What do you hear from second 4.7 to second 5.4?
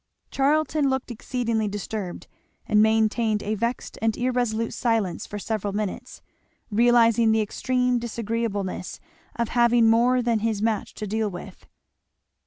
silence for